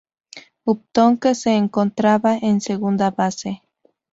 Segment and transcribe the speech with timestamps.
[0.65, 3.61] Upton que se encontraba en segunda base.